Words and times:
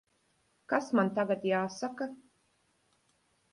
Kas 0.73 0.87
man 0.99 1.11
tagad 1.19 1.45
jāsaka? 1.51 2.09